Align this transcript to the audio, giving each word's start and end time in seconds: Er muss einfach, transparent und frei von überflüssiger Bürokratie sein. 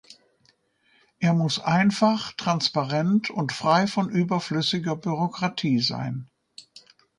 Er 1.19 1.33
muss 1.35 1.59
einfach, 1.59 2.31
transparent 2.31 3.29
und 3.29 3.51
frei 3.53 3.85
von 3.85 4.09
überflüssiger 4.09 4.95
Bürokratie 4.95 5.77
sein. 5.79 6.27